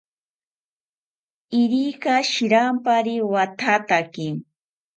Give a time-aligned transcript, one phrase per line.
[1.61, 4.27] Irika shirampari wathataki